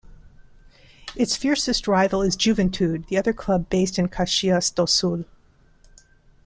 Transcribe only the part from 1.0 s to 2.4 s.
Its fiercest rival is